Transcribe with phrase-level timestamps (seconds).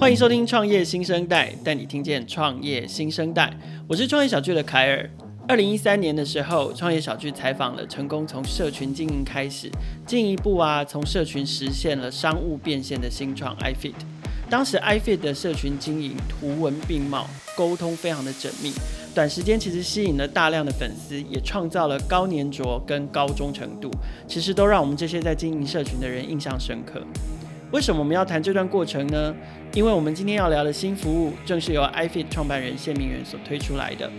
[0.00, 3.52] 欢迎收听创业新生代，带你听见创业新生代。
[3.88, 5.10] 我是创业小聚的凯尔。
[5.48, 9.68] 二零一三年的时候，创业小聚采访了成功从社群经营开始，
[10.06, 13.94] 进一步啊从社群实现了商务变现的新创 iFit。
[14.48, 17.26] 当时 iFit 的社群经营图文并茂，
[17.56, 18.72] 沟通非常的缜密，
[19.12, 23.90] 短时间其实吸引了大量的粉丝，也创造了高黏着跟高忠诚度，
[24.28, 27.02] 其实都让我们这些在经营社群的人印象深刻。
[27.70, 29.34] 为什么我们要谈这段过程呢？
[29.74, 34.10] 因为我们今天要聊的新服务，正是由 iFit 创办人谢明远所推出来的。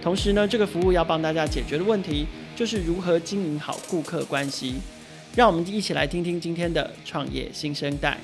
[0.00, 4.76] 同时呢，这个服务要帮大家解决的问题，就是如何经营好顾客关系。
[5.34, 8.16] 让我们一起来听听今天的创业新生代。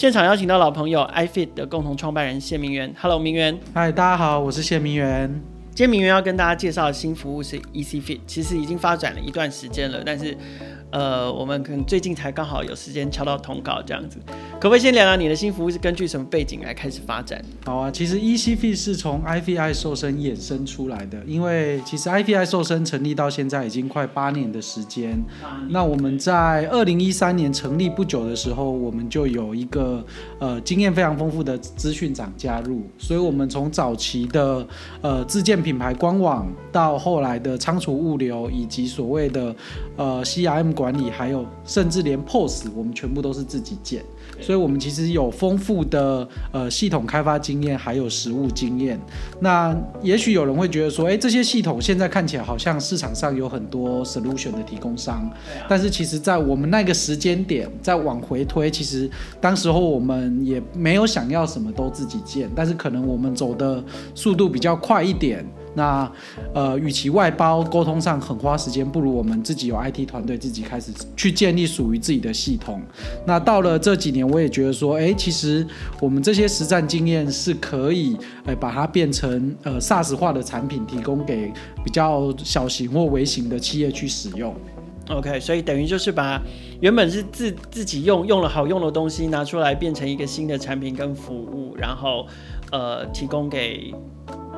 [0.00, 3.60] 现场邀请到老朋友 iFit 的共同创办人谢明元，Hello，明元。
[3.74, 5.28] 嗨，大家好，我是谢明元。
[5.74, 10.34] 今天明元要跟大家介绍的新服务是 ECFit，其实已经发展了一段时间了，但是。
[10.90, 14.18] 呃，我们可能最近才刚好有时间敲到通告这样子，
[14.60, 17.40] 可不可以先聊聊你的新服务是根据什么背景来开始发展？
[17.64, 25.22] 好啊，其实 ECFit 是从 iFit 瘦身衍生出来的，因为其实 iFit 瘦身成立到现在已经快八年的时间。
[25.68, 30.04] 那我们在二零一三年成立不久的时候，我们就有一个
[30.40, 34.66] 呃经验非常丰富的资讯长加入，所以我们从早期的
[35.02, 39.54] 呃自建品牌官网，到后来的仓储物流，以及所谓的
[39.96, 40.74] 呃 CRM。
[40.80, 44.02] 管理还有甚至连 POS 我们全部都是自己建，
[44.40, 48.98] 所以我们其实有丰富的呃系统开发经验，还有实务经验。
[49.40, 55.30] 那也许有人会觉得说，哎，这些系统现在看起来好像市场上有很多 solution 的提供商，
[55.68, 65.44] 但是其实在我们那个时间点再往回推，其实当时候我们也没有想要什么都自己建，但是可能我们走的速度比较快一点。
[65.74, 66.10] 那，
[66.52, 72.82] 呃，与其外包沟通上很花时间，不如我们自己有 IT 团队，自己开始去建立属于自己的系统。
[73.24, 75.64] 那到了这几年，我也觉得说，哎，其实
[76.00, 78.16] 我们这些实战经验是可以，
[78.46, 81.52] 哎，把它变成呃 SaaS 化的产品，提供给
[81.84, 84.54] 比较小型或微型的企业去使用。
[85.08, 86.40] OK，所以等于就是把
[86.80, 92.26] 原本是自自己用用了好用的东西拿出来，变成一个新的产品跟服务，然后
[92.72, 93.94] 呃提供给。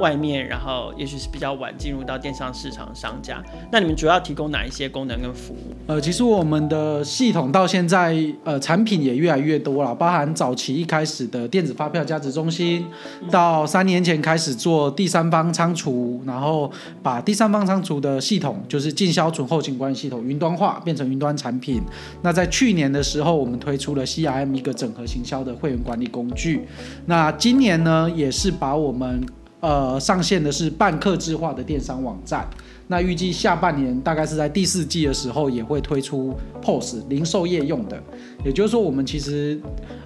[0.02, 3.40] 外面，然后也许是比较晚进入到电商市场的商家，
[3.70, 5.72] 那你们主要提供哪一些功能跟服务？
[5.86, 12.84] 呃，其实我们的系统到现在，呃，产品也越来越多了，包含早期一开始的电子发票价值中心，
[13.30, 16.68] 到三年前开始做第三方仓储，然后
[17.00, 21.80] 把第三方仓储的系统，就是进销存后勤管理系统云端化，变成云端产品。
[22.22, 26.66] 那在去年的时候，我们推出了 CRM 一个整合行销的会员管理工具。
[27.06, 29.24] 那今年呢，也是把我们
[29.62, 32.44] 呃，上线的是半客制化的电商网站，
[32.88, 38.02] 那预计下半年大概是在第四季的时候也会推出 POS 零售业用的。
[38.44, 39.60] 也就是说，我们其实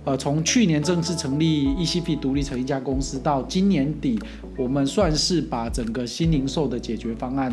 [0.05, 4.21] 呃从去年正式成立 ECP 独立成一家公司，到今年底，
[4.59, 7.51] 我们算是把整个新零售的解决方案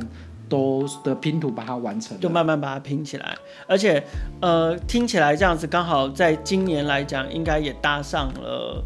[0.50, 3.34] 都的拼图把它完成，就慢慢把它拼起来。
[3.66, 4.04] 而且
[4.42, 8.84] 呃听起来这样子，刚好在今年来讲，应该也搭上了。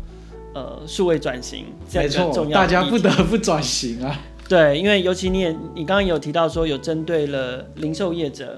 [0.53, 4.19] 呃，数位转型，没错，大家不得不转型啊。
[4.49, 8.57] 对，因为尤其你也，你刚刚有提到说，有针对了零售业者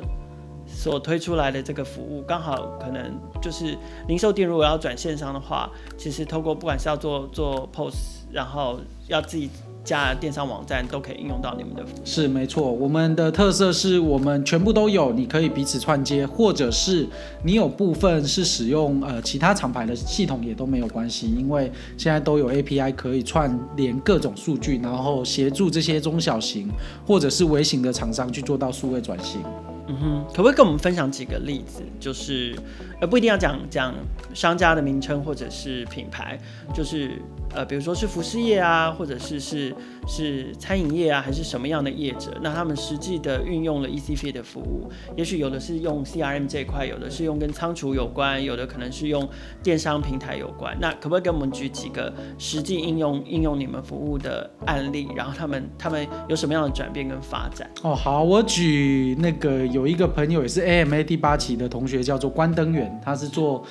[0.68, 3.76] 所推出来的这个服务，刚好可能就是
[4.08, 7.96] 零售店如果要转线上的话，其实透过不管是要做做 POS，
[8.32, 9.50] 然后要自己。
[9.84, 12.06] 加电商网站都可以应用到你们的服务。
[12.06, 17.08] 是没错，我们的特色是我们全部都有，你可以彼此串接，或者是
[17.44, 26.70] 你有部分是使用呃其他厂牌的系统也都没有关系，因为现在都有 API 可以串联各种数据，然后协助这些中小型
[27.08, 29.42] 或者是微型的厂商去做到数位转型。
[29.90, 31.82] 嗯哼，可不可以跟我们分享几个例子？
[32.00, 32.56] 就是
[33.02, 33.94] 呃不一定要讲讲
[34.34, 36.40] 商家的名称或者是品牌，
[36.74, 37.12] 就是。
[37.52, 39.76] 呃，比如说是服饰业啊，或者是是
[40.08, 42.32] 是餐饮业啊，还是什么样的业者？
[42.44, 44.88] 那他们实际的运用了 ECF 的服务，
[45.18, 49.28] 也许有的是用 CRM 这一块，有的是用跟仓储有关，有的可能是用
[49.64, 50.78] 电商平台有关。
[50.80, 55.08] 那可不可以给我们举几个实际应用应用你们服务的案例？
[55.16, 57.68] 然后他们他们有什么样的转变跟发展？
[57.82, 63.64] 哦，好，我举那个有有一个朋友也是 AMA 第八期的同学，叫做关登远，他是做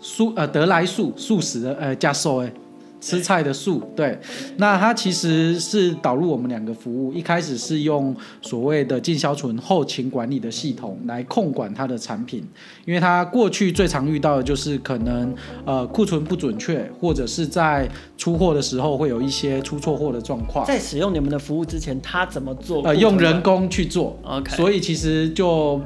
[0.00, 2.52] 素呃得来素素食的呃教授哎。
[3.06, 4.18] 吃菜的素，对，
[4.56, 8.12] 那它其实是导入我们两个服务，一开始是用
[8.42, 12.44] 所谓的进销存后勤管理的系统来控管它的产品，
[12.84, 15.32] 因为它过去最常遇到的就是可能
[15.64, 17.88] 呃库存不准确，或者是在
[18.18, 20.66] 出货的时候会有一些出错货的状况。
[20.66, 22.82] 在使用你们的服务之前，他怎么做？
[22.82, 25.80] 呃，用人工去做，OK，所以其实就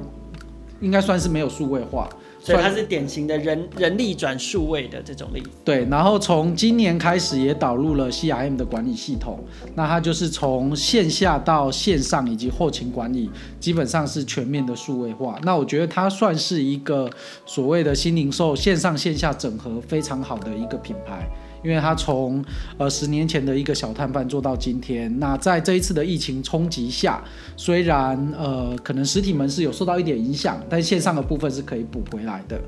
[0.81, 2.09] 应该算是没有数位化。
[2.43, 5.51] 所以它是典型的人人力转数位的这种例子。
[5.65, 9.39] 对，然后从今年开始也导入了 CRM 的管理系统，
[9.75, 15.39] 那它就是从线下到线上以及后勤管理，基本上是全面的数位化。
[15.43, 17.11] 那我觉得它算是一个
[17.45, 21.29] 所谓的新零售线上线下整合非常好的一个品牌。
[21.63, 22.45] 因为他从
[22.79, 27.23] 呃十年前的一个小摊贩做到今天，那在这一次的疫情冲击下，
[27.57, 32.61] 虽然呃可能实体门市有受到一点影响，但线上的部分是可以补回来的。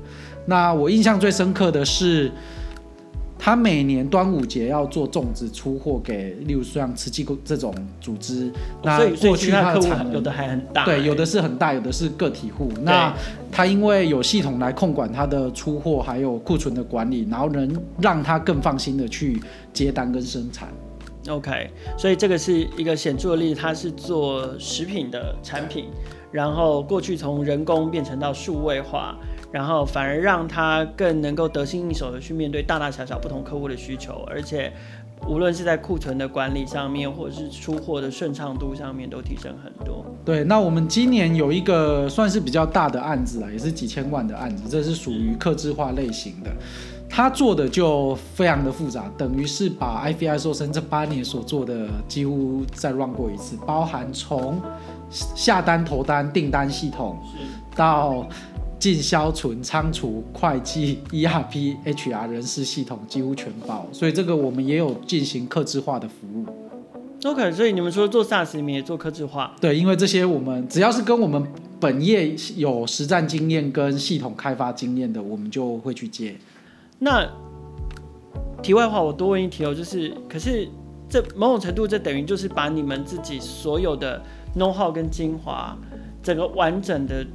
[0.45, 2.31] 那我印象最深刻的是。
[3.43, 8.49] 他每年端午节要做粽子出货给，例如像慈济这种组织。
[8.81, 12.71] 那过去他的产能有的还很大，对，有的是很大，有的是个体户。
[12.83, 13.13] 那
[13.51, 17.69] 他因为有系统来控管他的出货，还有库存的管理，然后能
[17.99, 19.43] 让他更放心的去
[19.73, 20.69] 接单跟生产。
[21.27, 25.87] OK，所以这个是一个显著的例子，他是做食品的产品，
[26.31, 29.17] 然后过去从人工变成到数位化。
[29.53, 34.73] 然后反而让他更能够得心应手的去面对大大小小不同客户的需求，而且
[35.27, 40.03] 无论是在库存的管理上面，或者是出货的顺畅度上面，都提升很多。
[40.25, 46.49] 对，那我们今年有一个算是比较大的案子啦，也是几千万的案子，这是属于客制化类型的。
[47.07, 54.59] 他做的就非常的复杂，等于是把 IVI 瘦身这八年所做的几乎再 run 过一次，包含从
[55.11, 57.19] 下单、投单、订单系统
[57.75, 58.27] 到。
[58.83, 66.45] 进销存、仓储、会计、ERP、HR、人事系统几乎全包，所以这个我们也有进行客制化的服务。
[67.23, 69.55] OK，所以你们说做 SaaS，你们也做客制化？
[69.61, 71.41] 对，因为这些我们只要是跟我们
[71.79, 76.35] 本业有实战经验跟系统开发经验的，我们就会去接。
[76.99, 77.25] 那
[78.61, 80.67] 题外话，我多问一题哦，就是，可是
[81.07, 84.21] 这某种程度，这等于就是把你们自己所有的
[84.57, 85.73] know how 跟精华，
[86.21, 87.25] 整个完整的。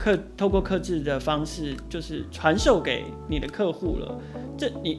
[0.00, 4.18] 客透过克制的方式，就是传授给你的客户了。
[4.56, 4.98] 这你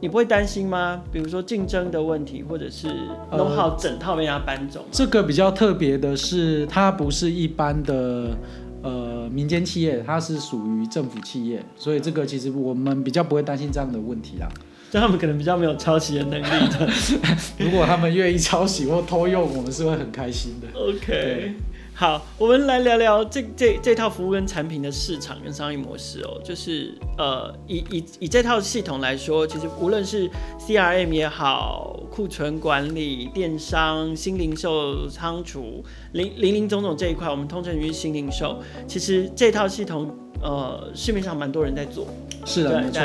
[0.00, 1.00] 你不会担心吗？
[1.12, 2.88] 比如说竞争的问题，或者是
[3.30, 4.86] 弄好整套被人家搬走，呃。
[4.90, 8.36] 这个比较特别的是，它不是一般的
[8.82, 14.48] 呃民间企业，它是属于政府企业，所以这个其实我们比较不会担心这样的问题啦。
[14.90, 16.90] 就他们可能比较没有抄袭的能力的。
[17.58, 20.66] 如果他们愿意抄袭或偷用，我们是会很开心的。
[20.78, 21.54] OK。
[22.02, 26.40] 好，我们来聊聊这这这套服务跟产品的市场跟商业模式哦。
[26.42, 30.28] 就是呃，以以以这套系统来说，其实无论是
[30.58, 38.60] CRM 也好，库存管理、电商、新零售、仓储、零零零总总这一块，我们通称于新零售。
[38.88, 40.12] 其实这套系统
[40.42, 42.08] 呃，市面上蛮多人在做。
[42.44, 43.00] 是的，没错。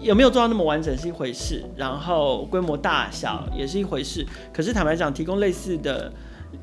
[0.00, 4.26] 有没有做到那么完整是一回事，然后规模大小也是一回事。
[4.54, 6.10] 可是坦白讲，提供类似的。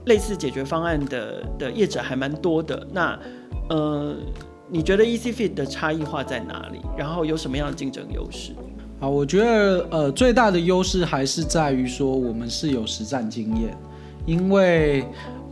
[0.06, 3.20] 类似解决方案的的业者还蛮多的，那
[3.70, 4.16] 呃，
[4.70, 6.80] 你觉得 ECFIT 的差异化在哪里？
[6.98, 8.52] 然后有什么样的竞争优势？
[9.00, 13.76] 啊，我觉得呃最大的优势还是在于说我们是有实战经验，
[14.26, 15.04] 因为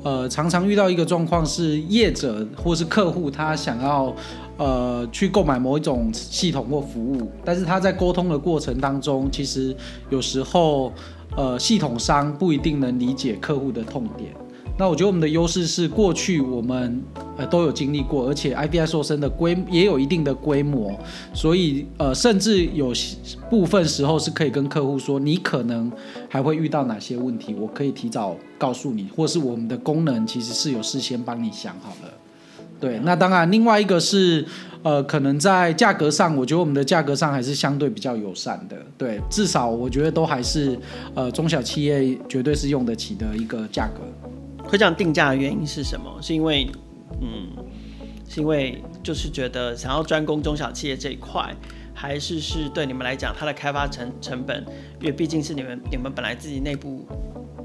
[0.04, 4.16] 呃常常遇到一个状况是业者或是客户他想要
[4.58, 9.76] 呃去购买某一种系统或服务，但是他在沟通的过程当中，其实
[10.10, 10.92] 有时候。
[11.36, 14.32] 呃，系统商不一定能理解客户的痛点。
[14.76, 17.00] 那我觉得我们的优势是过去我们
[17.38, 21.00] 呃都有经历过，而且 I B I 瘦身的规也有一定的规模，
[21.32, 22.92] 所以呃甚至有
[23.52, 25.92] 部分时候是可以跟客户说，你可能
[26.28, 32.12] 还会遇到哪些问题，我可以提早告诉你，或是我们的功能其实是有事先帮你想好了。
[32.84, 34.46] 对，那当然另外一个是。
[34.84, 38.76] 呃，可能在价格上，我觉得我们的价格上还是相对比较友善的。
[38.98, 40.78] 对，至少我觉得都还是
[41.16, 44.02] 呃中小企业绝对是用得起的一个价格。
[44.62, 46.14] 会这样定价的原因是什么？
[46.22, 46.68] 是因为
[47.22, 47.48] 嗯，
[48.28, 51.56] 是因为就是觉得想要专攻中小企业这一块，
[51.94, 54.66] 还是是对你们来讲它的开发成成本，
[55.00, 57.08] 因为毕竟是你们你们本来自己内部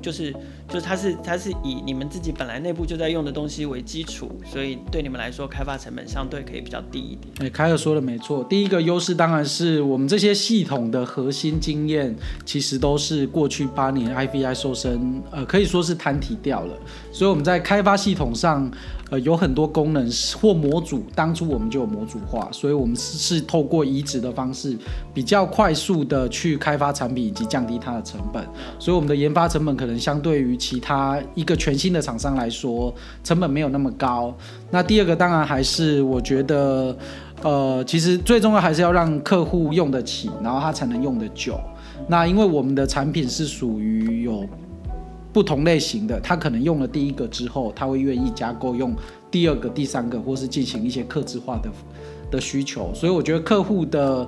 [0.00, 0.32] 就是
[0.68, 7.32] 就是它是它是以你们自己本来内部就在用的东西为基础，所以对你们来说开发成本相对可以比较低一点。
[7.40, 12.14] 哎，凯尔说的没错，第一个优势当然是我们这些系统的核心经验，
[12.44, 16.74] 其实都是过去八年 IVI 瘦身，呃，可以说是摊提掉了，
[17.12, 18.70] 所以我们在开发系统上。
[19.10, 20.06] 呃，有很多功能
[20.38, 24.76] 或模组，当初我们就有模组化，所以我们是是透过移植的方式，
[25.14, 28.46] 比较快速的去开发产品以及降低它的成本，
[28.78, 34.33] 所以我们的研发成本可能相对于其他一个全新的厂商来说，成本没有那么高。
[34.71, 36.97] 那第二个当然还是我觉得，
[37.42, 41.59] 呃，其实最重要还是要让客户用得起，然后他才能用得久。
[42.07, 44.47] 那因为我们的产品是属于有。
[45.30, 48.97] 不同类型的，他可能用了第一个之后，他会愿意加购用
[49.30, 51.71] 第二个、第三个，或是进行一些客制化的
[52.30, 52.90] 的需求。
[52.95, 54.26] 所以我觉得客户的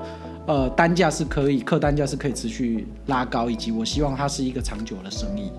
[0.50, 5.52] 呃单价是可以，客单价是可以持续拉高，以及我希望它是一个长久的生意。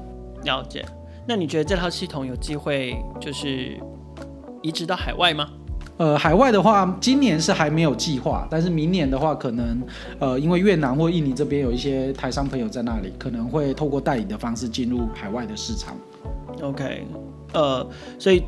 [0.43, 0.85] 了解。
[1.25, 3.79] 那你觉得这套系统有机会就是
[4.61, 5.47] 移植到海外吗？
[5.97, 9.81] 呃，海外的话，今年是还没有计划，但是明年的话，可能
[10.19, 15.95] 呃，因为越南或印尼这边有一些台商朋友在那里，可能会透过代理的方式进入海外的市场。
[16.61, 17.05] OK，
[17.53, 17.87] 呃，
[18.19, 18.43] 所以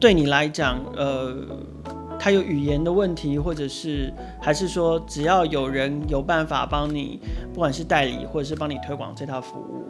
[0.00, 1.36] 对你来讲，呃，
[2.24, 7.20] 他有语言的问题，或者是还是说，只要有人有办法帮你，
[7.52, 9.84] 不管是代理或者是帮你推广这套服务，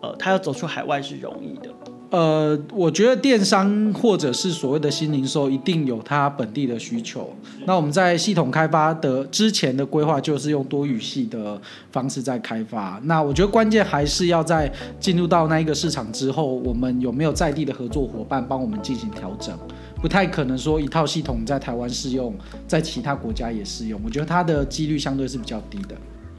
[0.00, 1.68] 呃，他要走出海外是容易的。
[2.08, 7.28] 呃，我觉得电商或者是所谓的新零售，一定有它本地的需求。
[7.66, 11.60] 那我们在系统开发的之前的规划，就是用多语系的
[11.92, 12.98] 方式在开发。
[13.04, 19.54] 那我觉得关键还是要在进入到那一个市场之后，我们有没有在地的合作伙伴帮我们进行调整？
[20.00, 22.34] 不太可能说一套系统在台湾适用，
[22.66, 24.00] 在其他国家也适用。
[24.04, 25.96] 我觉得它的几率相对是比较低的。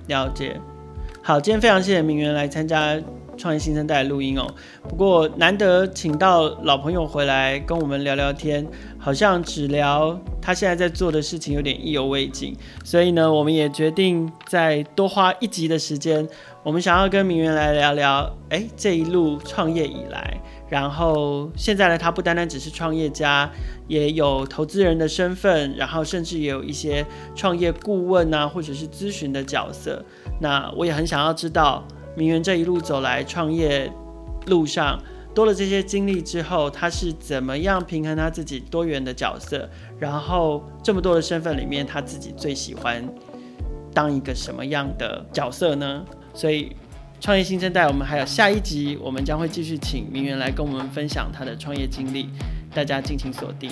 [0.07, 0.59] 了解。
[1.21, 2.97] 好，今天非常谢谢明媛来参加。
[3.39, 4.45] 创业新生代的录音哦，
[4.87, 8.67] 不过难得请到老朋友回来跟我们聊聊天，
[8.99, 12.53] 好像只聊他现在在做的事情有点意犹未尽，
[12.83, 16.27] 所以呢，我们也决定再多花一集的时间，
[16.63, 23.49] 我们想要跟明媛来聊聊，哎，这一路创业以来，然后现在呢，他不单单只是创业家，
[23.87, 30.03] 也有投资人的身份，然后甚至也有一些创业顾问啊，或者是咨询的角色，
[30.41, 31.87] 那我也很想要知道。
[32.15, 33.91] 明媛这一路走来，创业
[34.47, 34.99] 路上
[35.33, 39.69] 多了这些经历之后，他是怎么样平衡他自己多元的角色？
[39.99, 43.07] 然后这么多的身份里面，他自己最喜欢
[43.93, 46.03] 当一个什么样的角色呢？
[46.33, 46.75] 所以，
[47.21, 52.29] 创业新生代，我们还有下一集，我们将会继续请明媛来跟我们分享他的创业经历，
[52.73, 53.71] 大家敬请锁定。